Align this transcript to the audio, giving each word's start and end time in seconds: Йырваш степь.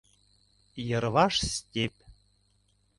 Йырваш 0.87 1.35
степь. 1.53 2.01